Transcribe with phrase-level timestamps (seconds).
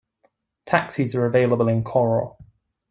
[0.65, 2.35] Taxis are available in Koror.